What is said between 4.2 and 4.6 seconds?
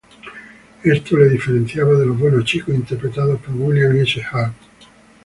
Hart.